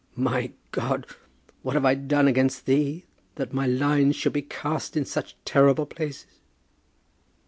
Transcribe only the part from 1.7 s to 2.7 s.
have I done against